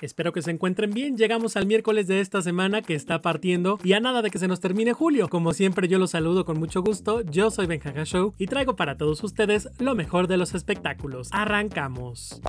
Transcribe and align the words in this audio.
Espero 0.00 0.32
que 0.32 0.42
se 0.42 0.50
encuentren 0.50 0.90
bien. 0.92 1.16
Llegamos 1.16 1.56
al 1.56 1.66
miércoles 1.66 2.08
de 2.08 2.20
esta 2.20 2.42
semana 2.42 2.82
que 2.82 2.94
está 2.94 3.22
partiendo 3.22 3.78
y 3.84 3.92
a 3.92 4.00
nada 4.00 4.20
de 4.20 4.30
que 4.30 4.40
se 4.40 4.48
nos 4.48 4.58
termine 4.58 4.92
julio. 4.92 5.28
Como 5.28 5.52
siempre 5.52 5.86
yo 5.86 6.00
los 6.00 6.10
saludo 6.10 6.44
con 6.44 6.58
mucho 6.58 6.82
gusto. 6.82 7.22
Yo 7.22 7.52
soy 7.52 7.66
Benjaja 7.66 8.04
Show 8.04 8.34
y 8.36 8.46
traigo 8.46 8.74
para 8.74 8.96
todos 8.96 9.22
ustedes 9.22 9.68
lo 9.78 9.94
mejor 9.94 10.26
de 10.26 10.38
los 10.38 10.54
espectáculos. 10.54 11.28
Arrancamos. 11.30 12.40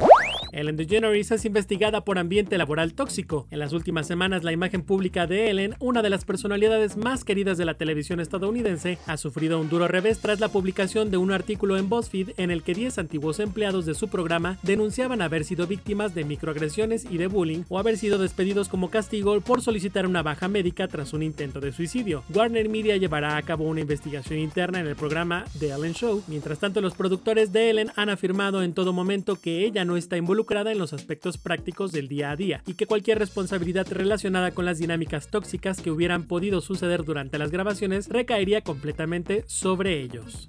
Ellen 0.53 0.77
DeGeneres 0.77 1.31
es 1.31 1.45
investigada 1.45 2.05
por 2.05 2.19
ambiente 2.19 2.59
laboral 2.59 2.93
tóxico. 2.93 3.47
En 3.49 3.57
las 3.57 3.73
últimas 3.73 4.05
semanas, 4.05 4.43
la 4.43 4.51
imagen 4.51 4.83
pública 4.83 5.25
de 5.25 5.49
Ellen, 5.49 5.75
una 5.79 6.03
de 6.03 6.11
las 6.11 6.25
personalidades 6.25 6.95
más 6.95 7.23
queridas 7.23 7.57
de 7.57 7.65
la 7.65 7.73
televisión 7.73 8.19
estadounidense, 8.19 8.99
ha 9.07 9.17
sufrido 9.17 9.59
un 9.59 9.69
duro 9.69 9.87
revés 9.87 10.19
tras 10.19 10.39
la 10.39 10.49
publicación 10.49 11.09
de 11.09 11.17
un 11.17 11.31
artículo 11.31 11.75
en 11.77 11.89
BuzzFeed 11.89 12.33
en 12.37 12.51
el 12.51 12.61
que 12.61 12.75
10 12.75 12.99
antiguos 12.99 13.39
empleados 13.39 13.87
de 13.87 13.95
su 13.95 14.09
programa 14.09 14.59
denunciaban 14.61 15.23
haber 15.23 15.43
sido 15.43 15.65
víctimas 15.65 16.13
de 16.13 16.23
microagresiones 16.23 17.07
y 17.09 17.17
de 17.17 17.25
bullying 17.25 17.63
o 17.69 17.79
haber 17.79 17.97
sido 17.97 18.19
despedidos 18.19 18.69
como 18.69 18.91
castigo 18.91 19.41
por 19.41 19.61
solicitar 19.61 20.05
una 20.05 20.21
baja 20.21 20.47
médica 20.47 20.87
tras 20.87 21.13
un 21.13 21.23
intento 21.23 21.61
de 21.61 21.71
suicidio. 21.71 22.23
Warner 22.31 22.69
Media 22.69 22.97
llevará 22.97 23.37
a 23.37 23.41
cabo 23.41 23.65
una 23.65 23.81
investigación 23.81 24.37
interna 24.37 24.79
en 24.79 24.85
el 24.85 24.95
programa 24.95 25.45
The 25.57 25.71
Ellen 25.71 25.93
Show. 25.93 26.21
Mientras 26.27 26.59
tanto, 26.59 26.79
los 26.79 26.93
productores 26.93 27.51
de 27.51 27.71
Ellen 27.71 27.91
han 27.95 28.09
afirmado 28.09 28.61
en 28.61 28.73
todo 28.73 28.93
momento 28.93 29.35
que 29.35 29.65
ella 29.65 29.83
no 29.83 29.97
está 29.97 30.15
involucrada 30.15 30.42
en 30.51 30.77
los 30.77 30.93
aspectos 30.93 31.37
prácticos 31.37 31.91
del 31.91 32.07
día 32.07 32.31
a 32.31 32.35
día 32.35 32.61
y 32.65 32.73
que 32.73 32.85
cualquier 32.85 33.17
responsabilidad 33.19 33.87
relacionada 33.89 34.51
con 34.51 34.65
las 34.65 34.77
dinámicas 34.77 35.29
tóxicas 35.29 35.81
que 35.81 35.89
hubieran 35.89 36.27
podido 36.27 36.61
suceder 36.61 37.03
durante 37.03 37.37
las 37.37 37.51
grabaciones 37.51 38.09
recaería 38.09 38.61
completamente 38.61 39.43
sobre 39.47 40.01
ellos 40.01 40.45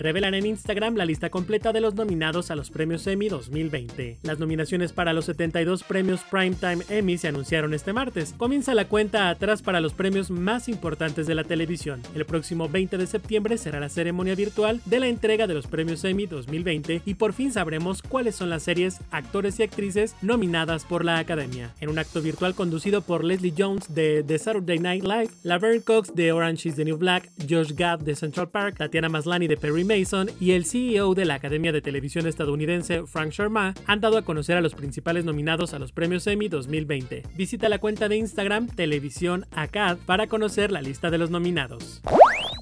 revelan 0.00 0.32
en 0.34 0.46
Instagram 0.46 0.96
la 0.96 1.04
lista 1.04 1.28
completa 1.28 1.72
de 1.72 1.82
los 1.82 1.94
nominados 1.94 2.50
a 2.50 2.56
los 2.56 2.70
premios 2.70 3.06
Emmy 3.06 3.28
2020. 3.28 4.18
Las 4.22 4.38
nominaciones 4.38 4.94
para 4.94 5.12
los 5.12 5.26
72 5.26 5.84
premios 5.84 6.22
Primetime 6.22 6.82
Emmy 6.88 7.18
se 7.18 7.28
anunciaron 7.28 7.74
este 7.74 7.92
martes. 7.92 8.34
Comienza 8.38 8.74
la 8.74 8.88
cuenta 8.88 9.28
atrás 9.28 9.60
para 9.60 9.80
los 9.80 9.92
premios 9.92 10.30
más 10.30 10.68
importantes 10.68 11.26
de 11.26 11.34
la 11.34 11.44
televisión. 11.44 12.00
El 12.14 12.24
próximo 12.24 12.68
20 12.68 12.96
de 12.96 13.06
septiembre 13.06 13.58
será 13.58 13.78
la 13.78 13.90
ceremonia 13.90 14.34
virtual 14.34 14.80
de 14.86 15.00
la 15.00 15.08
entrega 15.08 15.46
de 15.46 15.54
los 15.54 15.66
premios 15.66 16.02
Emmy 16.04 16.26
2020 16.26 17.02
y 17.04 17.14
por 17.14 17.34
fin 17.34 17.52
sabremos 17.52 18.00
cuáles 18.00 18.36
son 18.36 18.48
las 18.48 18.62
series, 18.62 19.00
actores 19.10 19.60
y 19.60 19.64
actrices 19.64 20.16
nominadas 20.22 20.86
por 20.86 21.04
la 21.04 21.18
Academia. 21.18 21.74
En 21.78 21.90
un 21.90 21.98
acto 21.98 22.22
virtual 22.22 22.54
conducido 22.54 23.02
por 23.02 23.22
Leslie 23.22 23.52
Jones 23.56 23.94
de 23.94 24.24
The 24.26 24.38
Saturday 24.38 24.78
Night 24.78 25.04
Live, 25.04 25.30
Laverne 25.42 25.82
Cox 25.82 26.14
de 26.14 26.32
Orange 26.32 26.70
is 26.70 26.76
the 26.76 26.86
New 26.86 26.96
Black, 26.96 27.30
Josh 27.48 27.72
Gad 27.74 28.00
de 28.00 28.16
Central 28.16 28.48
Park, 28.48 28.78
Tatiana 28.78 29.10
Maslany 29.10 29.46
de 29.46 29.58
Perry 29.58 29.89
Mason 29.90 30.30
y 30.38 30.52
el 30.52 30.66
CEO 30.66 31.14
de 31.14 31.24
la 31.24 31.34
Academia 31.34 31.72
de 31.72 31.82
Televisión 31.82 32.28
estadounidense, 32.28 33.08
Frank 33.08 33.32
Sharma, 33.32 33.74
han 33.86 34.00
dado 34.00 34.18
a 34.18 34.22
conocer 34.22 34.56
a 34.56 34.60
los 34.60 34.74
principales 34.74 35.24
nominados 35.24 35.74
a 35.74 35.80
los 35.80 35.90
premios 35.90 36.28
Emmy 36.28 36.48
2020. 36.48 37.24
Visita 37.34 37.68
la 37.68 37.78
cuenta 37.78 38.08
de 38.08 38.16
Instagram 38.16 38.68
Televisión 38.68 39.46
ACAD 39.50 39.98
para 40.06 40.28
conocer 40.28 40.70
la 40.70 40.80
lista 40.80 41.10
de 41.10 41.18
los 41.18 41.30
nominados. 41.30 42.02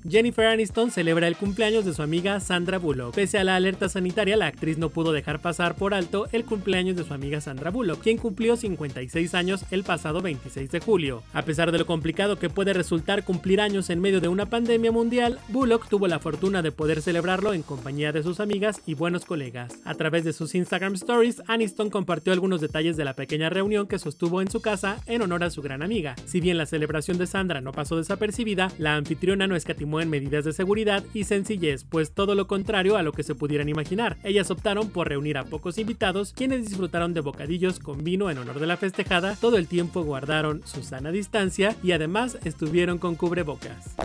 Jennifer 0.06 0.46
Aniston 0.46 0.90
celebra 0.90 1.26
el 1.26 1.36
cumpleaños 1.36 1.84
de 1.84 1.94
su 1.94 2.02
amiga 2.02 2.38
Sandra 2.40 2.78
Bullock. 2.78 3.14
Pese 3.14 3.38
a 3.38 3.44
la 3.44 3.56
alerta 3.56 3.88
sanitaria, 3.88 4.36
la 4.36 4.46
actriz 4.46 4.78
no 4.78 4.90
pudo 4.90 5.12
dejar 5.12 5.40
pasar 5.40 5.74
por 5.74 5.94
alto 5.94 6.28
el 6.32 6.44
cumpleaños 6.44 6.96
de 6.96 7.04
su 7.04 7.14
amiga 7.14 7.40
Sandra 7.40 7.70
Bullock, 7.70 8.02
quien 8.02 8.16
cumplió 8.16 8.56
56 8.56 9.34
años 9.34 9.64
el 9.70 9.82
pasado 9.82 10.20
26 10.20 10.70
de 10.70 10.80
julio. 10.80 11.22
A 11.32 11.42
pesar 11.42 11.72
de 11.72 11.78
lo 11.78 11.86
complicado 11.86 12.38
que 12.38 12.50
puede 12.50 12.72
resultar 12.72 13.24
cumplir 13.24 13.60
años 13.60 13.90
en 13.90 14.00
medio 14.00 14.20
de 14.20 14.28
una 14.28 14.46
pandemia 14.46 14.92
mundial, 14.92 15.38
Bullock 15.48 15.88
tuvo 15.88 16.06
la 16.06 16.20
fortuna 16.20 16.62
de 16.62 16.72
poder 16.72 17.02
celebrarlo 17.02 17.52
en 17.52 17.62
compañía 17.62 18.12
de 18.12 18.22
sus 18.22 18.40
amigas 18.40 18.80
y 18.86 18.94
buenos 18.94 19.24
colegas. 19.24 19.78
A 19.84 19.94
través 19.94 20.24
de 20.24 20.32
sus 20.32 20.54
Instagram 20.54 20.94
Stories, 20.94 21.42
Aniston 21.46 21.90
compartió 21.90 22.32
algunos 22.32 22.60
detalles 22.60 22.96
de 22.96 23.04
la 23.04 23.14
pequeña 23.14 23.50
reunión 23.50 23.86
que 23.86 23.98
sostuvo 23.98 24.42
en 24.42 24.50
su 24.50 24.60
casa 24.60 25.02
en 25.06 25.22
honor 25.22 25.44
a 25.44 25.50
su 25.50 25.62
gran 25.62 25.82
amiga. 25.82 26.14
Si 26.24 26.40
bien 26.40 26.58
la 26.58 26.66
celebración 26.66 27.18
de 27.18 27.26
Sandra 27.26 27.60
no 27.60 27.72
pasó 27.72 27.96
desapercibida, 27.96 28.70
la 28.78 28.94
anfitriona 28.94 29.46
no 29.46 29.56
escatimó 29.56 29.87
en 30.00 30.10
medidas 30.10 30.44
de 30.44 30.52
seguridad 30.52 31.02
y 31.14 31.24
sencillez, 31.24 31.84
pues 31.84 32.12
todo 32.12 32.34
lo 32.34 32.46
contrario 32.46 32.96
a 32.96 33.02
lo 33.02 33.12
que 33.12 33.22
se 33.22 33.34
pudieran 33.34 33.68
imaginar. 33.68 34.18
Ellas 34.22 34.50
optaron 34.50 34.90
por 34.90 35.08
reunir 35.08 35.38
a 35.38 35.44
pocos 35.44 35.78
invitados, 35.78 36.34
quienes 36.34 36.68
disfrutaron 36.68 37.14
de 37.14 37.22
bocadillos 37.22 37.78
con 37.78 38.04
vino 38.04 38.30
en 38.30 38.38
honor 38.38 38.60
de 38.60 38.66
la 38.66 38.76
festejada, 38.76 39.36
todo 39.40 39.56
el 39.56 39.66
tiempo 39.66 40.02
guardaron 40.02 40.60
su 40.66 40.82
sana 40.82 41.10
distancia 41.10 41.74
y 41.82 41.92
además 41.92 42.38
estuvieron 42.44 42.98
con 42.98 43.14
cubrebocas. 43.14 43.96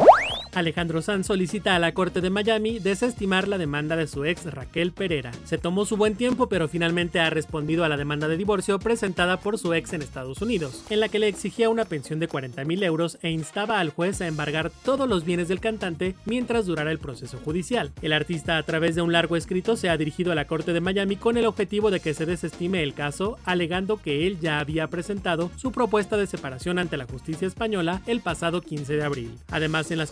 Alejandro 0.56 1.02
Sanz 1.02 1.28
solicita 1.28 1.75
a 1.75 1.80
la 1.80 1.94
Corte 1.94 2.22
de 2.22 2.30
Miami 2.30 2.78
desestimar 2.80 3.47
la 3.47 3.58
demanda 3.58 3.96
de 3.96 4.08
su 4.08 4.24
ex 4.24 4.46
Raquel 4.46 4.91
Pereira. 4.91 5.31
Se 5.46 5.58
tomó 5.58 5.86
su 5.86 5.97
buen 5.97 6.16
tiempo, 6.16 6.47
pero 6.47 6.68
finalmente 6.68 7.19
ha 7.19 7.30
respondido 7.30 7.84
a 7.84 7.90
la 7.90 7.97
demanda 7.97 8.28
de 8.28 8.38
divorcio 8.38 8.78
presentada 8.78 9.40
por 9.40 9.58
su 9.58 9.74
ex 9.74 9.94
en 9.94 10.03
Estados 10.03 10.42
Unidos, 10.42 10.86
en 10.90 11.00
la 11.00 11.09
que 11.09 11.19
le 11.19 11.28
exigía 11.28 11.69
una 11.69 11.86
pensión 11.86 12.19
de 12.19 12.28
40 12.28 12.66
mil 12.66 12.84
euros 12.84 13.18
e 13.22 13.31
instaba 13.31 13.80
al 13.80 13.90
juez 13.90 14.22
a 14.22 14.28
embargar 14.28 14.72
todos 14.84 15.09
los 15.09 15.25
bienes 15.25 15.47
del 15.47 15.59
cantante 15.59 16.16
mientras 16.25 16.66
durara 16.66 16.92
el 16.92 17.00
proceso 17.00 17.40
judicial. 17.40 17.92
El 18.02 18.13
artista, 18.13 18.58
a 18.58 18.63
través 18.63 18.96
de 18.96 19.02
un 19.02 19.12
largo 19.12 19.36
escrito, 19.36 19.75
se 19.75 19.90
ha 19.90 19.97
dirigido 19.97 20.31
a 20.31 20.36
la 20.36 20.46
Corte 20.46 20.74
de 20.74 20.81
Miami 20.81 21.16
con 21.16 21.38
el 21.38 21.46
objetivo 21.46 21.90
de 21.90 22.00
que 22.00 22.13
se 22.13 22.25
desestime 22.25 22.84
el 22.84 22.94
caso, 22.94 23.38
alegando 23.46 23.97
que 23.97 24.28
él 24.28 24.40
ya 24.40 24.59
había 24.59 24.88
presentado 24.88 25.50
su 25.56 25.72
propuesta 25.72 26.18
de 26.18 26.28
separación 26.28 26.78
ante 26.78 26.97
la 26.97 27.06
justicia 27.06 27.47
española 27.47 28.02
el 28.06 28.22
pasado 28.22 28.62
15 28.62 28.96
de 28.96 29.03
abril. 29.03 29.31
Además, 29.50 29.90
en 29.90 29.97
las 29.97 30.12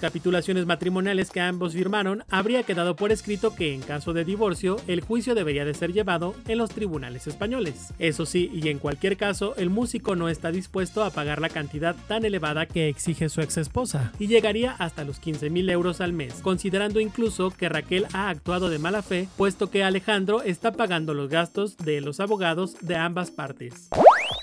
matrimoniales 0.66 1.30
que 1.30 1.42
ambos 1.42 1.74
firmaron, 1.74 2.24
habría 2.30 2.64
quedado 2.64 2.96
por 2.96 3.12
escrito 3.12 3.56
que 3.56 3.74
en 3.74 3.82
caso 3.82 4.14
de 4.14 4.26
divorcio, 4.26 4.78
el 4.88 5.02
juicio 5.02 5.36
debería 5.36 5.66
de 5.66 5.74
ser 5.74 5.94
llevado 5.94 6.36
en 6.48 6.58
los 6.58 6.70
tribunales 6.70 7.28
españoles. 7.28 7.94
Eso 8.00 8.26
sí, 8.26 8.50
y 8.54 8.70
en 8.70 8.80
cualquier 8.80 9.18
caso, 9.18 9.56
el 9.58 9.70
músico 9.70 10.16
no 10.16 10.30
está 10.30 10.52
dispuesto 10.52 11.04
a 11.04 11.12
pagar 11.12 11.42
la 11.42 11.50
cantidad 11.50 11.96
tan 12.08 12.26
elevada 12.26 12.66
que 12.66 12.90
exige 12.90 13.30
su 13.30 13.42
ex 13.42 13.58
esposa, 13.58 14.12
y 14.20 14.28
llegaría 14.28 14.72
hasta 14.72 15.04
los 15.04 15.20
15 15.20 15.50
mil 15.50 15.70
euros 15.70 16.02
al 16.02 16.14
mes, 16.14 16.36
considerando 16.42 17.00
incluso 17.00 17.52
que 17.52 17.70
Raquel 17.70 18.08
ha 18.14 18.30
actuado 18.30 18.70
de 18.70 18.80
mala 18.80 19.02
fe, 19.02 19.28
puesto 19.38 19.70
que 19.70 19.84
Alejandro 19.84 20.42
está 20.42 20.72
pagando 20.72 21.14
los 21.14 21.30
gastos 21.30 21.78
de 21.78 22.02
los 22.02 22.20
abogados 22.20 22.76
de 22.82 22.96
ambas 22.96 23.32
partes. 23.32 23.90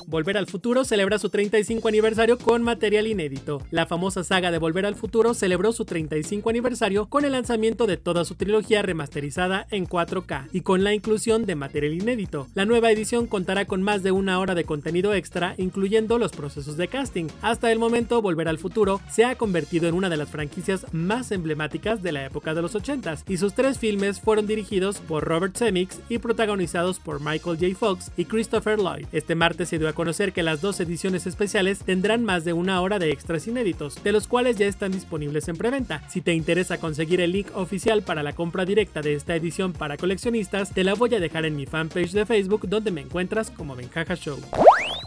Volver 0.08 0.38
al 0.38 0.46
Futuro 0.46 0.86
celebra 0.86 1.18
su 1.18 1.28
35 1.28 1.86
aniversario 1.86 2.38
con 2.38 2.62
material 2.62 3.06
inédito. 3.06 3.60
La 3.70 3.84
famosa 3.84 4.24
saga 4.24 4.50
de 4.50 4.56
Volver 4.56 4.86
al 4.86 4.94
Futuro 4.94 5.34
celebró 5.34 5.70
su 5.72 5.84
35 5.84 6.48
aniversario 6.48 7.10
con 7.10 7.26
el 7.26 7.32
lanzamiento 7.32 7.86
de 7.86 7.98
toda 7.98 8.24
su 8.24 8.34
trilogía 8.34 8.80
remasterizada 8.80 9.66
en 9.70 9.86
4K 9.86 10.48
y 10.50 10.62
con 10.62 10.82
la 10.82 10.94
inclusión 10.94 11.44
de 11.44 11.56
material 11.56 11.92
inédito. 11.92 12.46
La 12.54 12.64
nueva 12.64 12.90
edición 12.90 13.26
contará 13.26 13.66
con 13.66 13.82
más 13.82 14.02
de 14.02 14.10
una 14.10 14.38
hora 14.38 14.54
de 14.54 14.64
contenido 14.64 15.12
extra, 15.12 15.54
incluyendo 15.58 16.18
los 16.18 16.32
procesos 16.32 16.78
de 16.78 16.88
casting. 16.88 17.26
Hasta 17.42 17.70
el 17.70 17.78
momento, 17.78 18.22
Volver 18.22 18.48
al 18.48 18.56
Futuro 18.56 19.02
se 19.10 19.26
ha 19.26 19.36
convertido 19.36 19.88
en 19.88 19.94
una 19.94 20.08
de 20.08 20.16
las 20.16 20.30
franquicias 20.30 20.86
más 20.94 21.32
emblemáticas 21.32 22.02
de 22.02 22.12
la 22.12 22.24
época 22.24 22.54
de 22.54 22.62
los 22.62 22.74
80s 22.74 23.24
y 23.28 23.36
sus 23.36 23.52
tres 23.52 23.78
filmes 23.78 24.22
fueron 24.22 24.46
dirigidos 24.46 25.00
por 25.00 25.24
Robert 25.24 25.54
Zemeckis 25.54 26.00
y 26.08 26.16
protagonizados 26.16 26.98
por 26.98 27.20
Michael 27.20 27.58
J. 27.60 27.78
Fox 27.78 28.10
y 28.16 28.24
Christopher 28.24 28.78
Lloyd. 28.78 29.04
Este 29.12 29.34
martes 29.34 29.68
se 29.68 29.78
dio 29.78 29.86
a 29.86 29.97
conocer 29.98 30.32
que 30.32 30.44
las 30.44 30.60
dos 30.60 30.78
ediciones 30.78 31.26
especiales 31.26 31.80
tendrán 31.80 32.22
más 32.22 32.44
de 32.44 32.52
una 32.52 32.80
hora 32.82 33.00
de 33.00 33.10
extras 33.10 33.48
inéditos, 33.48 34.00
de 34.04 34.12
los 34.12 34.28
cuales 34.28 34.56
ya 34.56 34.66
están 34.66 34.92
disponibles 34.92 35.48
en 35.48 35.56
preventa. 35.56 36.08
Si 36.08 36.20
te 36.20 36.34
interesa 36.34 36.78
conseguir 36.78 37.20
el 37.20 37.32
link 37.32 37.48
oficial 37.56 38.02
para 38.02 38.22
la 38.22 38.32
compra 38.32 38.64
directa 38.64 39.02
de 39.02 39.14
esta 39.14 39.34
edición 39.34 39.72
para 39.72 39.96
coleccionistas, 39.96 40.72
te 40.72 40.84
la 40.84 40.94
voy 40.94 41.16
a 41.16 41.18
dejar 41.18 41.46
en 41.46 41.56
mi 41.56 41.66
fanpage 41.66 42.12
de 42.12 42.26
Facebook 42.26 42.68
donde 42.68 42.92
me 42.92 43.00
encuentras 43.00 43.50
como 43.50 43.74
Benjaja 43.74 44.14
Show. 44.14 44.38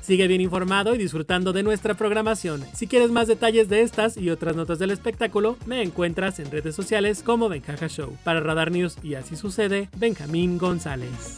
Sigue 0.01 0.27
bien 0.27 0.41
informado 0.41 0.93
y 0.93 0.97
disfrutando 0.97 1.53
de 1.53 1.63
nuestra 1.63 1.93
programación. 1.93 2.61
Si 2.73 2.85
quieres 2.85 3.11
más 3.11 3.29
detalles 3.29 3.69
de 3.69 3.83
estas 3.83 4.17
y 4.17 4.29
otras 4.29 4.57
notas 4.57 4.77
del 4.77 4.91
espectáculo, 4.91 5.55
me 5.65 5.83
encuentras 5.83 6.37
en 6.39 6.51
redes 6.51 6.75
sociales 6.75 7.23
como 7.23 7.47
Benjaja 7.47 7.87
Show. 7.87 8.17
Para 8.25 8.41
Radar 8.41 8.71
News 8.71 8.97
y 9.01 9.13
así 9.13 9.37
sucede, 9.37 9.87
Benjamín 9.95 10.57
González. 10.57 11.37